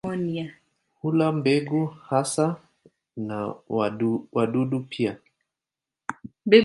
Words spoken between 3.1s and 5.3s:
na wadudu pia.